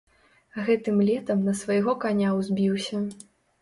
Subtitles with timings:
[0.69, 3.09] Гэтым летам на свайго каня ўзбіўся.